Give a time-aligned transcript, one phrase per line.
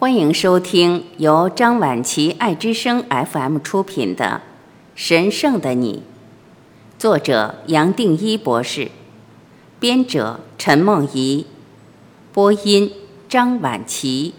[0.00, 4.40] 欢迎收听由张晚琪爱之声 FM 出品的
[4.94, 6.02] 《神圣的你》，
[6.98, 8.90] 作者杨定一博士，
[9.78, 11.44] 编者陈梦怡，
[12.32, 12.90] 播音
[13.28, 14.32] 张晚琪。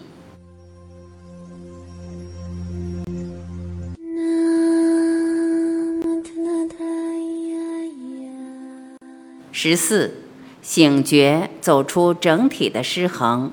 [9.52, 10.14] 十四，
[10.60, 13.52] 醒觉，走出整体的失衡。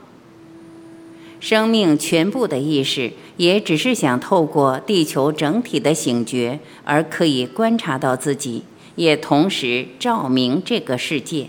[1.39, 8.63] 生命全部的意识，也只是想透过地球整体的醒觉，而可以观察到自己，
[8.95, 11.47] 也同时照明这个世界。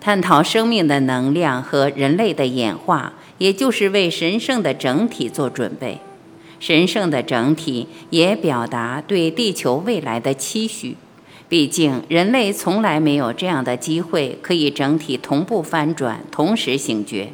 [0.00, 5.98] 探讨生命的能量和人类的演化，也就是为神圣的整体做准备。
[6.60, 10.96] 神圣的整体也表达对地球未来的期许。
[11.48, 17.30] 毕竟，人类从来没有这样的机会，可以整体同步翻转，同时醒觉。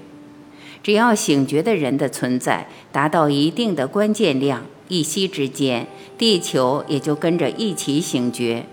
[0.82, 5.86] 只要醒觉的人的存在达到一定的关键量，一息之间，
[6.18, 8.64] 地球也就跟着一起醒觉。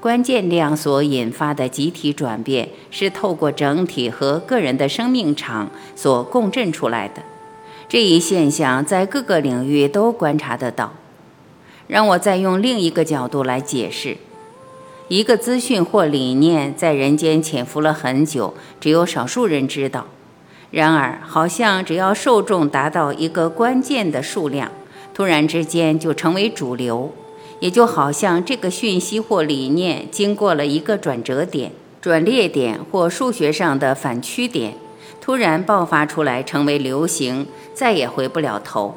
[0.00, 7.22] 关键量所引发的集体转变，是透过整体和个人的生命场所共振出来的。
[7.88, 10.92] 这一现象在各个领域都观察得到。
[11.86, 14.16] 让我再用另一个角度来解释：
[15.08, 20.06] 一个资讯或理念在人间潜伏了很久，只有少数人知道。
[20.74, 24.72] 然而，好像只要受众达到一个关键的数量，
[25.14, 27.12] 突然之间就成为主流，
[27.60, 34.74] 也就好像这个讯息或理念经过了一个转折点、转捩点或数学上的反曲点，
[35.20, 38.96] 突然爆发出来成为流行，再也回不了头。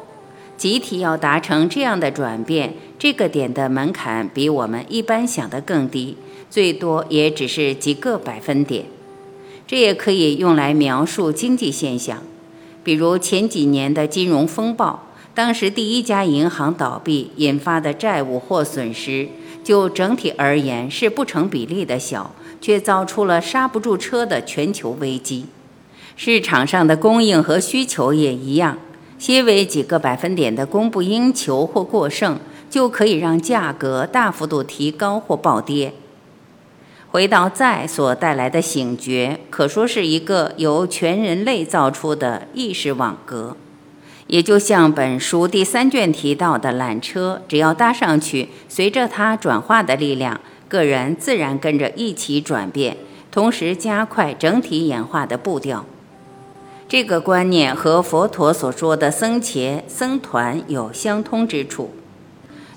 [0.58, 6.18] 集体要达成这样的转变，这个点的门槛比我们一般想的更低，
[6.50, 8.86] 最多也只是几个百分点。
[9.68, 12.24] 这也可以用来描述经济现象，
[12.86, 15.04] 比如前几年的金融风暴，
[15.36, 19.28] 当时第一家银行倒闭引发的债务或损失，
[19.66, 25.48] 就整体而言是不成比例的小，却造出了刹不住车的全球危机。
[26.16, 28.78] 市场上的供应和需求也一样，
[29.20, 32.40] 些微几个百分点的供不应求或过剩，
[32.70, 35.94] 就可以让价格大幅度提高或暴跌。
[37.10, 43.56] 回到在所带来的醒觉，可说是一个由全人类造出的意识网格，
[44.28, 52.98] 也就像本书第三卷提到的缆车，只要搭上去，随着它转化的力量，个人自然跟着一起转变，
[53.32, 55.86] 同时加快整体演化的步调。
[56.90, 61.92] 这个观念和佛陀所说的僧伽、僧团有相通之处，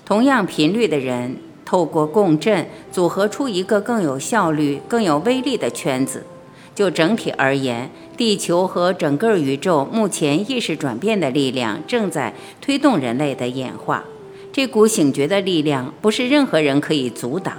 [0.04, 1.36] 同样频率的人。
[1.70, 6.26] 透过共振组合出一个更有效率、更有威力的圈子。
[6.75, 14.03] 就整体而言，地球和整个宇宙目前意识转变的力量正在推动人类的演化。
[14.53, 17.58] 这股醒觉的力量不是任何人可以阻挡。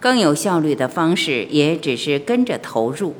[0.00, 3.14] 更有效率的方式也只是跟着投入。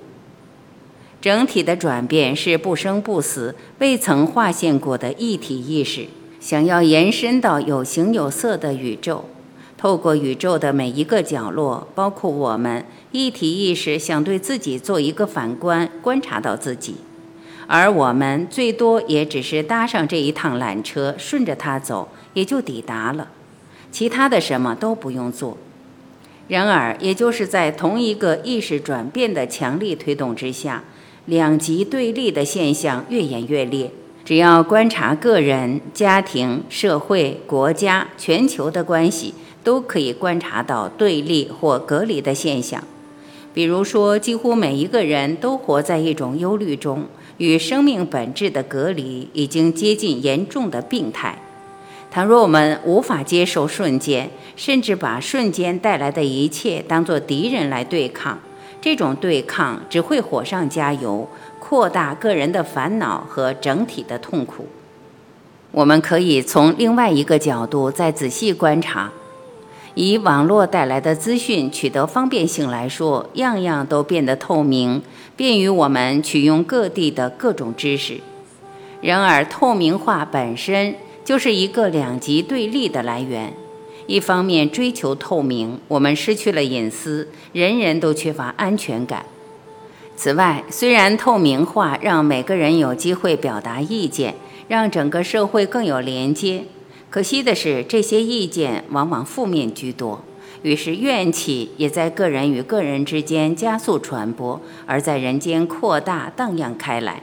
[1.20, 6.06] 整体的转变是不生不死、未曾划线过的一体意识，
[6.40, 9.26] 想要延伸到有形有色的宇宙。
[9.86, 16.96] 透过宇宙的每一个角落，包括我们一体意识，想对自己做一个反观，观察到自己，
[17.68, 23.28] 而我们最多也只是搭上这一趟缆车，顺着它走，也就抵达了，
[23.92, 25.56] 其他的什么都不用做。
[26.48, 30.82] 然而，也就是在同一个意识转变的强力推动之下，
[31.26, 33.92] 两极对立的现象越演越烈。
[34.24, 39.32] 只要观察个人、家庭、社会、国家、全球的关系。
[39.66, 42.80] 都可以观察到对立或隔离的现象，
[43.52, 47.06] 比如说，几乎每一个人都活在一种忧虑中，
[47.38, 51.36] 与生命本质的隔离已经接近严重的病态。
[52.12, 58.38] 倘若我们无法接受瞬间，甚至把瞬间带来的一切当作敌人来对抗，
[58.80, 61.28] 这种对抗只会火上加油，
[61.58, 64.66] 扩大个人的烦恼和整体的痛苦。
[65.72, 69.10] 我们可以从另外一个角度再仔细观察。
[69.96, 75.00] 以网络带来的资讯取得方便性来说，样样都变得透明，
[75.34, 78.20] 便于我们取用各地的各种知识。
[79.00, 80.94] 然而，透明化本身
[81.24, 83.54] 就是一个两极对立的来源。
[84.06, 89.24] 一方面追求透明，我们失去了隐私，人人都缺乏安全感。
[90.14, 94.34] 此外，虽然透明化让每个人有机会表达意见，
[94.68, 96.64] 让整个社会更有连接。
[97.08, 100.22] 可惜的是，这些意见往往负面居多，
[100.62, 107.22] 于是怨气也在个人与个人之间加速传播，而在人间扩大荡漾开来。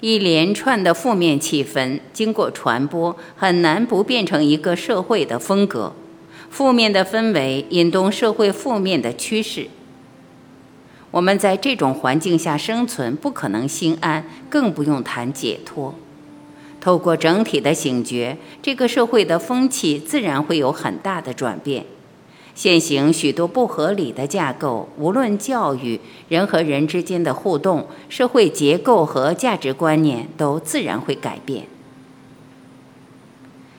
[0.00, 5.92] 一连串的负面气氛经过传播，很难不变成一个社会的风格。
[6.50, 9.68] 负面的氛围引动社会负面的趋势。
[11.10, 15.94] 我们在这种环境下生存，不可能心安，更不用谈解脱。
[16.84, 21.86] 透过整体的醒觉，这个社会的风气自然会有很大的转变。
[22.54, 25.98] 现行许多不合理的架构，无论教育、
[26.28, 31.64] 人和人之间的互动、社会结构和价值观念，都自然会改变。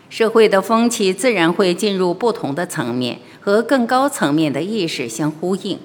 [0.09, 5.77] 社会的风气自然会进入不同的层面，和更高层面的意识相呼应。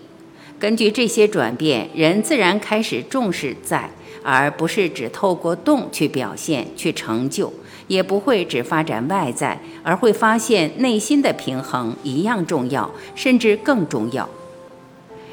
[0.59, 3.91] 根据这些转变，人自然开始重视在。
[4.23, 7.53] 而不是只透过动去表现、去成就，
[7.87, 14.29] 也不会只发展外在，而会发现内心的平衡一样重要，甚至更重要。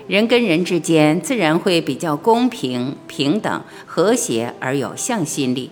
[0.08, 5.70] 人跟人之间自然会比较公平、平等、和谐而有向心力。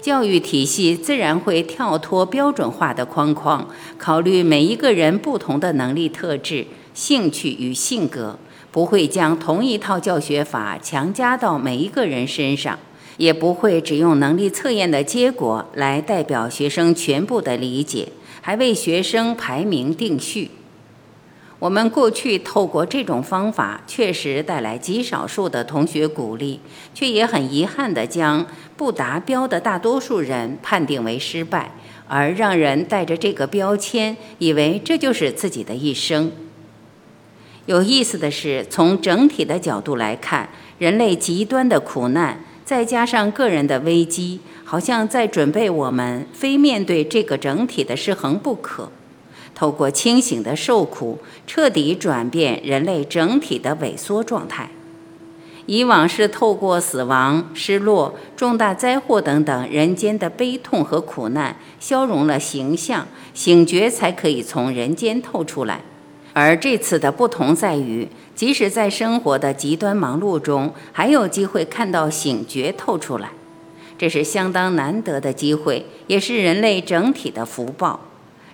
[0.00, 3.66] 教育体系自然会跳脱标准化的框框，
[3.98, 8.38] 考虑每一个人不同的能力特质、兴趣与性格。
[8.70, 12.78] 不会将同一套教学法强加到每一个人身上，
[13.16, 18.08] 也不会只用能力测验的结果来代表学生全部的理解，
[18.40, 20.50] 还为学生排名定序。
[21.58, 26.60] 我们过去透过这种方法，确实带来极少数的同学鼓励，
[26.94, 31.72] 却也很遗憾地将不达标的大多数人判定为失败，
[32.06, 36.30] 而让人带着这个标签，以为这就是自己的一生。
[37.68, 40.48] 有意思的是，从整体的角度来看，
[40.78, 48.90] 人类极端的苦难，再加上个人的危机，好像在准备我们非面对这个整体的失衡不可。
[49.54, 54.70] 透过清醒的受苦，彻底转变人类整体的萎缩状态。
[55.66, 65.82] 以往是透过死亡、失落、重大灾祸等等人间的悲痛和苦难，消融了形象，醒觉才可以从人间透出来。
[66.32, 73.30] 而这次的不同在于，即使在生活的极端忙碌中，还有机会看到醒觉透出来，
[73.96, 78.00] 这是相当难得的机会，也是人类整体的福报。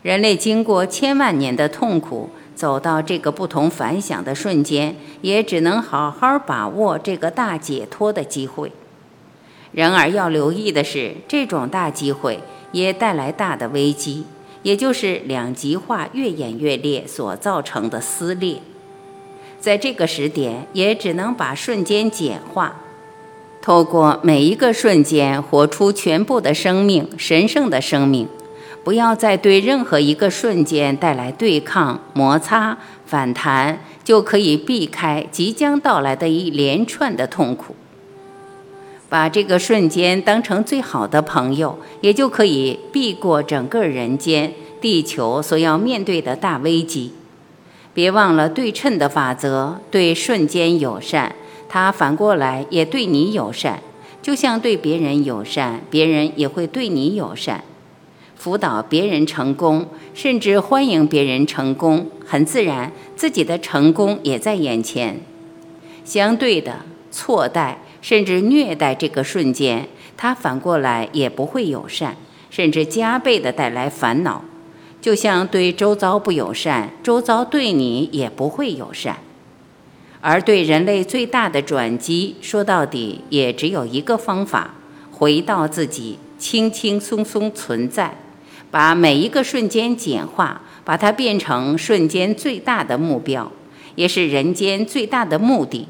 [0.02, 8.70] 人类经过千万年的痛苦，走到这个不同凡响的瞬间，也只能好好把握这个大解脱的机会。
[9.72, 12.38] 然而要留意的是，这种大机会
[12.72, 14.24] 也带来大的危机。
[14.64, 18.56] 也就是两极化越演越烈所造成的撕裂，
[19.60, 22.80] 在这个时点，也只能把瞬间简化，
[23.62, 28.26] 透过每一个瞬间活出全部的生命，神圣的生命，
[28.82, 37.76] 不要再对任何一个瞬间带来对抗、摩擦、反弹，就可以避开即将到来的一连串的痛苦。
[39.08, 47.12] 把这个瞬间当成最好的朋友，也就可以避过整个人间、地球所要面对的大危机。
[47.92, 51.34] 别忘了对称的法则，对瞬间友善，
[51.68, 53.80] 它反过来也对你友善。
[54.20, 57.62] 就像对别人友善，别人也会对你友善。
[58.34, 65.20] 辅导别人成功，甚至欢迎别人成功，很自然，自己的成功也在眼前。
[66.04, 66.80] 相对的，
[67.12, 67.78] 错待。
[68.04, 72.14] 甚至虐待这个瞬间，它反过来也不会友善，
[72.50, 74.44] 甚至加倍的带来烦恼。
[75.00, 79.16] 就像对周遭不友善，周遭对你也不会友善。
[80.20, 84.74] 而对人类最大的转机，说到底也只有一个方法：
[85.10, 88.18] 回到自己，轻轻松松存在，
[88.70, 93.50] 把每一个瞬间简化，把它变成瞬间最大的目标，
[93.94, 95.88] 也是人间最大的目的。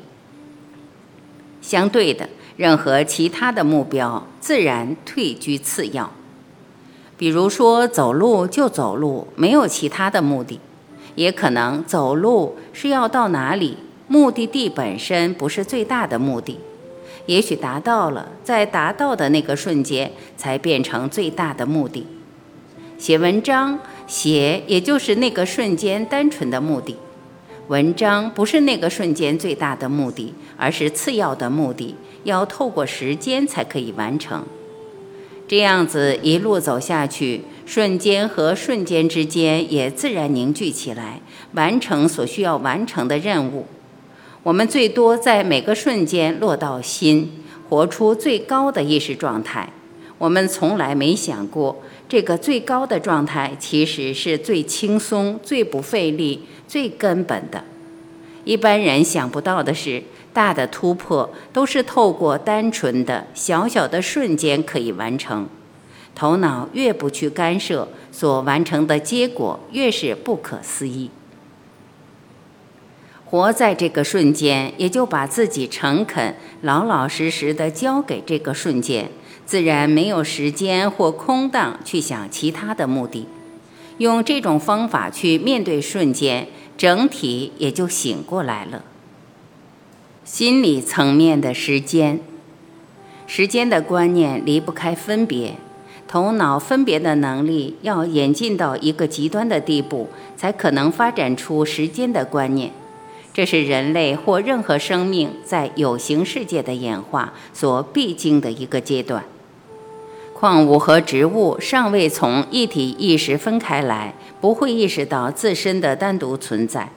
[1.65, 2.29] 相对的，
[2.59, 6.13] 任何其他的目标自然退居次要。
[7.17, 10.59] 比如说，走路就走路，没有其他的目的；
[11.15, 13.79] 也可能走路是要到哪里，
[14.09, 16.61] 目的地本身不是最大的目的。
[17.25, 22.07] 也许达到了，在达到的那个瞬间，才变成最大的目的。
[22.99, 26.97] 写文章，写也就是那个瞬间单纯的目的。
[27.69, 31.95] 文章不是那个瞬间最大的目的，而是次要的目的，
[32.25, 34.45] 要透过时间才可以完成。
[35.49, 41.21] 这样子一路走下去，瞬间和瞬间之间也自然凝聚起来，
[41.53, 43.67] 完成所需要完成的任务。
[44.43, 47.33] 我们最多在每个瞬间落到心，
[47.71, 49.71] 活出最高的意识状态。
[50.19, 56.45] 我们从来没想过，这个最高的状态其实是最轻松、最不费力。
[56.67, 57.63] 最根本的，
[58.45, 60.03] 一般人想不到的是，
[60.33, 65.47] 大的突破都是透过单纯的小小的瞬间可以完成。
[66.17, 71.11] 头脑越不去干涉，所完成的结果越是不可思议。
[73.27, 79.11] 活在这个瞬间，也就把自己诚恳、老老实实的交给这个瞬间，
[79.47, 83.27] 自然没有时间或空档去想其他的目的。
[83.99, 86.49] 用这种方法去面对瞬间。
[86.77, 88.83] 整体也就醒过来了。
[90.25, 92.19] 心理层面的时间，
[93.29, 95.55] 时间的观念离不开分别，
[96.09, 102.73] 头脑分别的能力要演进到一个极端的地步，才可能发展出时间的观念。
[103.33, 109.25] 这是人类或任何生命在有形世界的演化所必经的一个阶段。
[110.35, 116.91] 矿物和植物尚未从一体意识分开来，不会意识到自身的单独存在。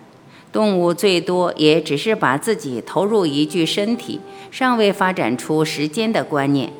[0.51, 6.73] 动物最多也只是把自己投入一具身体，尚未发展出时间的观念。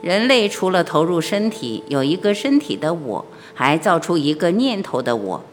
[0.00, 5.44] 人类除了投入身体，有一个身体的我，还造出一个念头的我，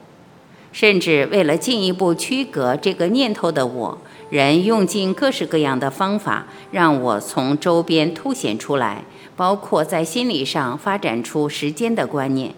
[0.71, 3.97] 甚至为了进一步区隔这个念头的我，
[4.29, 9.03] 人用尽各式各样的方法，让我从周边凸显出来。
[9.35, 12.53] 包括在心理上发展出时间的观念，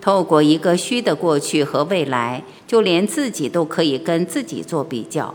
[0.00, 5.34] 透过一个虚的过去和未来，就连自己都可以跟自己做比较。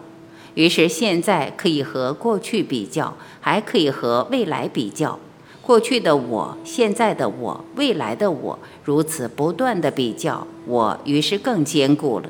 [0.54, 5.20] 于是现在可以和过去比较，还可以和未来比较。
[5.62, 12.30] 过去的我、现在的我、未来的我，如此不断的比较，我于是更坚固了。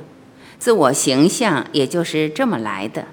[0.58, 3.06] 自我形象也就是这么来的。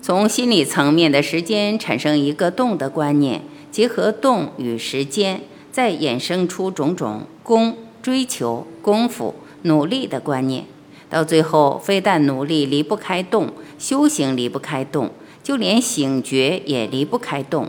[0.00, 3.42] 从心理层面的时间产生一个动的观念。
[3.74, 5.40] 结合动与时间，
[5.72, 10.64] 再衍生出种种功、追求、功夫、努力的观念，
[11.10, 15.10] 到最后，非但努力离不开动，修行离不开动，
[15.42, 17.68] 就连醒觉也离不开动。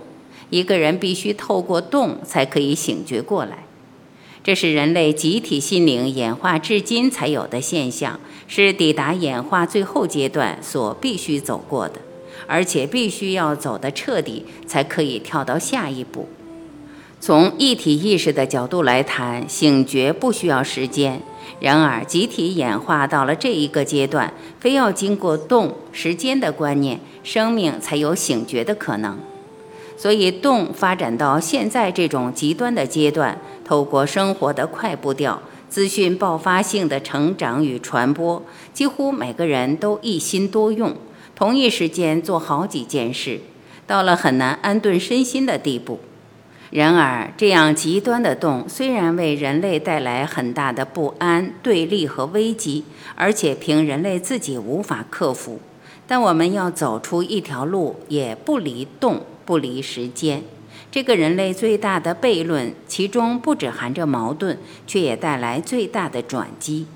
[0.51, 3.65] 一个人必须透过动，才可以醒觉过来。
[4.43, 12.01] 这是人类集体心灵演化至今才有的现象，是抵达演化最后阶段所必须走过的。
[12.47, 16.27] 而且必须要走得彻底，才可以跳到下一步。
[17.19, 21.19] 从一体意识的角度来谈，醒觉不需要时间；
[21.59, 29.17] 然而，集体演化到了这一个阶段，非要经过动时间的观念，生命才有醒觉的可能。
[29.97, 40.93] 所以，动发展到现在这种极端的阶段，透过生活的快步调、资讯爆发性的成长与传播，几乎每个人都一心多用。
[41.35, 43.41] 同一时间做好几件事，
[43.85, 45.99] 到了很难安顿身心的地步。
[46.71, 52.83] 然而，这样极端的动虽然为人类带来很大的不安、对立和危机，
[53.15, 55.59] 而且凭人类自己无法克服，
[56.07, 60.41] 但我们要走出一条路，也不离动，不离时间。
[60.91, 66.87] 这个人类最大的悖论，其中不只含着矛盾，却也带来最大的转机。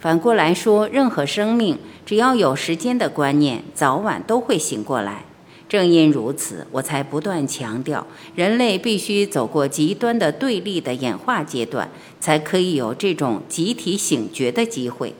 [0.00, 5.24] 反过来说，任何生命只要有时间的观念，早晚都会醒过来。
[5.68, 15.14] 正因如此，我才不断强调，人类必须走过极端的对立的演化阶段，才可以有这种集体醒觉的机会。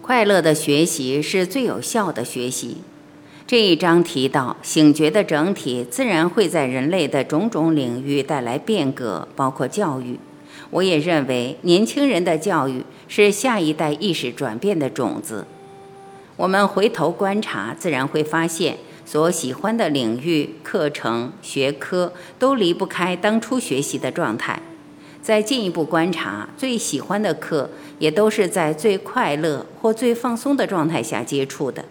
[0.00, 2.78] 快乐的学习是最有效的学习。
[3.46, 10.18] 这一章提到，醒觉的整体自然会在人类的种种领域带来变革，包括教育。
[10.72, 15.46] 我也认为，年轻人的教育是下一代意识转变的种子。
[16.36, 24.62] 我们回头观察，自然会发现，所喜欢的领域、课程、学科都离不开当初学习的状态。
[25.20, 31.84] 再进一步观察，最喜欢的课也都是在最快乐或最放松的状态下接触的。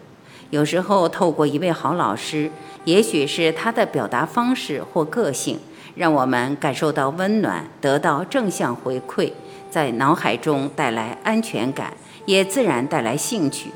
[0.49, 2.49] 有时候，透过一位好老师，
[2.85, 5.59] 也许是他的表达方式或个性。
[5.95, 9.31] 让我们感受到温暖，得到正向回馈，
[9.69, 11.93] 在脑海中带来安全感，
[12.25, 13.71] 也自然带来兴趣。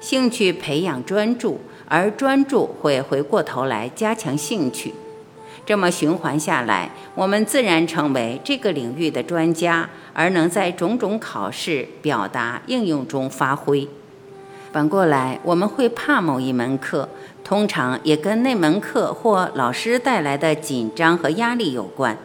[0.00, 4.92] 兴趣培养专注，而专注会回过头来加强兴趣。
[5.64, 13.88] 这么循环下来，我们自然成为这个领域的专家，而能在种种考试、表达、应用中发挥。
[14.72, 17.08] 反过来，我们会怕某一门课。
[17.44, 22.16] 通常也跟那门课或老师带来的紧张和压力有关，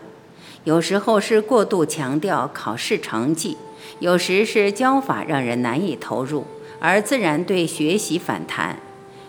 [0.63, 3.57] 有时候是过度强调考试成绩，
[3.99, 6.45] 有时是教法让人难以投入，
[6.79, 8.77] 而自然对学习反弹。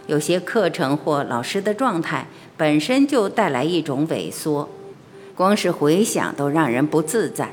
[0.07, 4.69] 有些课程或老师的状态本身就带来一种萎缩，
[5.35, 7.51] 光是回想都让人不自在。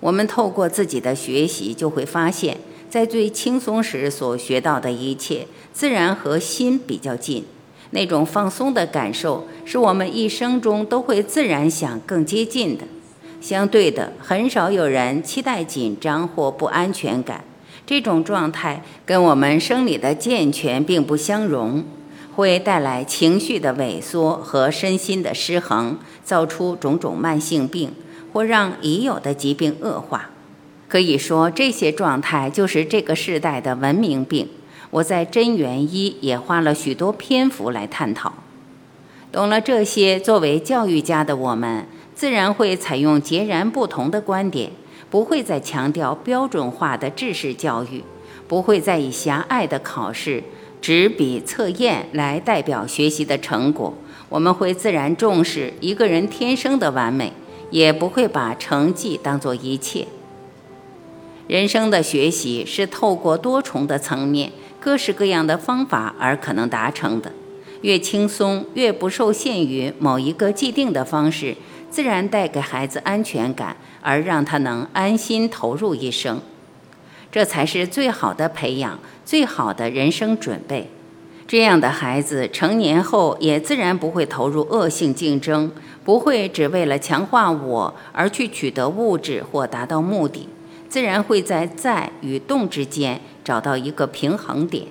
[0.00, 2.56] 我们透过自己的学习，就会发现
[2.90, 7.44] 在最轻松时所学到的一切，自然和心比较近。
[7.92, 12.84] 那种放松的感受，是我们一生中都会自然想更接近的。
[13.40, 17.44] 相对的，很少有人期待紧张或不安全感。
[17.86, 21.84] 这种状态跟我们生理的健全并不相容，
[22.34, 27.92] 会带来情绪的萎缩和身心的失衡，造出种种慢性病，
[28.32, 30.30] 或让已有的疾病恶化。
[30.90, 34.48] 可以说，这些状态就是这个时代的文明病。
[34.90, 38.32] 我在真元一也花了许多篇幅来探讨。
[39.30, 44.72] 懂了这些，作为教育家的我们，自然会采用截然不同的观点。
[45.08, 48.02] 不会再强调标准化的知识教育，
[48.48, 50.42] 不会再以狭隘的考试、
[50.80, 53.94] 纸笔测验来代表学习的成果。
[54.28, 57.32] 我们会自然重视一个人天生的完美，
[57.70, 60.06] 也不会把成绩当做一切。
[61.50, 67.32] 人生的学习是透过多重的层面、各式各样的方法而可能达成的。
[67.80, 71.56] 越轻松，越不受限于某一个既定的方式。
[71.90, 76.40] 自然带给孩子安全感，而让他能安心投入一生，
[77.32, 80.88] 这才是最好的培养，最好的人生准备。
[81.48, 85.72] 这样的孩子成年后也自然不会投入恶性竞争，
[86.04, 90.48] 不会只为了强化我而去取得物质或达到目的，
[90.90, 94.88] 自然会在在与动之间找到一个平衡点。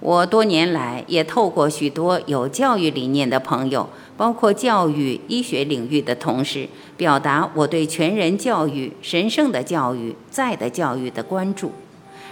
[0.00, 3.90] 我多年来也透过许多有教育理念的朋友。
[4.16, 11.70] 包括教育、医学领域的同事，表达我对全人教育、神圣的教育、在的教育的关注。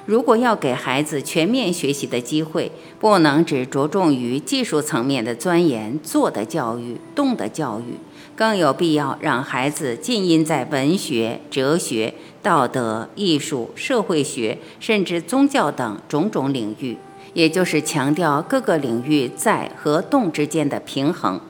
[0.05, 7.95] 如果要给孩子全面学习的机会，不能只着重于技术层面的钻研、做的教育、动的教育，
[8.37, 12.13] 更有必要让孩子浸淫在文学、哲学、
[12.43, 16.99] 道德、艺术、社会学，甚至宗教等种种领域，
[17.33, 21.41] 也就是强调各个领域在和动之间的平衡。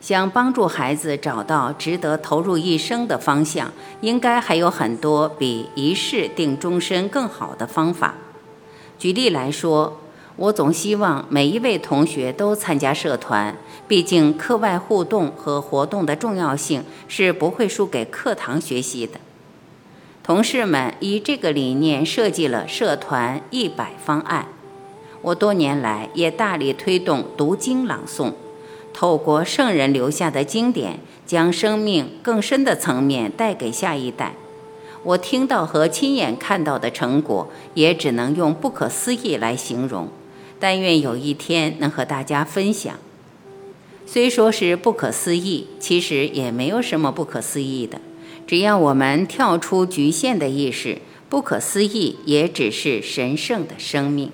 [0.00, 8.14] 想帮助孩子找到值得投入一生的方向，应该还有很多比一试定终身更好的方法。
[8.98, 9.98] 举例来说，
[10.36, 19.20] 我总希望每一位同学都参加社团，毕竟课外互动和活动的重要性是不会输给课堂学习的。
[20.24, 24.48] 同事们以这个理念设计了社团一百方案，
[25.22, 28.32] 我多年来也大力推动读经朗诵。
[28.92, 34.34] 透过圣人留下的经典，将生命更深的层面带给下一代。
[35.04, 40.08] 我听到和亲眼看到的成果，也只能用不可思议来形容。
[40.64, 42.98] 但愿有一天能和大家分享。
[44.06, 48.00] 虽说是不可思议，其实也没有什么不可思议的。
[48.46, 54.32] 只要我们跳出局限的意识，不可思议也只是神圣的生命。